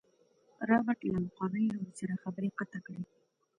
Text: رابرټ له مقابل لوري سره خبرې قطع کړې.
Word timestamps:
رابرټ 0.69 0.99
له 1.11 1.17
مقابل 1.25 1.63
لوري 1.71 1.91
سره 1.99 2.21
خبرې 2.23 2.49
قطع 2.59 2.79
کړې. 2.85 3.01